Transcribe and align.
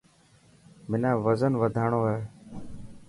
منا 0.89 1.11
وزن 1.25 1.53
وڌاڻو 1.61 2.01
هي. 2.09 2.19